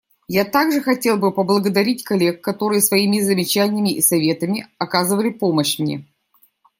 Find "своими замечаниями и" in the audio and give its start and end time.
2.81-4.01